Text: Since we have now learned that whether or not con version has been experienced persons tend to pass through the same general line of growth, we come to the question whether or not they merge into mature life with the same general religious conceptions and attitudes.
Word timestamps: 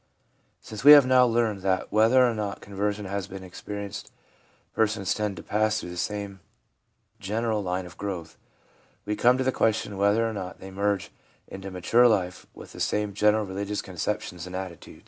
Since 0.61 0.83
we 0.83 0.93
have 0.93 1.05
now 1.05 1.27
learned 1.27 1.61
that 1.61 1.91
whether 1.91 2.27
or 2.27 2.33
not 2.33 2.59
con 2.59 2.73
version 2.73 3.05
has 3.05 3.27
been 3.27 3.43
experienced 3.43 4.11
persons 4.73 5.13
tend 5.13 5.37
to 5.37 5.43
pass 5.43 5.79
through 5.79 5.91
the 5.91 5.95
same 5.97 6.39
general 7.19 7.61
line 7.61 7.85
of 7.85 7.99
growth, 7.99 8.35
we 9.05 9.15
come 9.15 9.37
to 9.37 9.43
the 9.43 9.51
question 9.51 9.99
whether 9.99 10.27
or 10.27 10.33
not 10.33 10.59
they 10.59 10.71
merge 10.71 11.11
into 11.47 11.69
mature 11.69 12.07
life 12.07 12.47
with 12.55 12.73
the 12.73 12.79
same 12.79 13.13
general 13.13 13.45
religious 13.45 13.83
conceptions 13.83 14.47
and 14.47 14.55
attitudes. 14.55 14.99